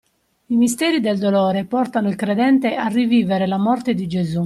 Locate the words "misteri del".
0.57-1.19